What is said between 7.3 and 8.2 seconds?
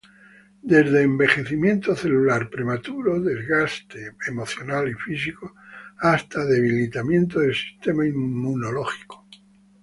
del sistema